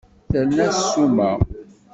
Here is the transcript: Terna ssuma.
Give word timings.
Terna 0.31 0.65
ssuma. 0.77 1.29